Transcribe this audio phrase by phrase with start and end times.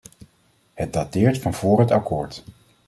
[0.73, 2.43] Het dateert van voor het akkoord.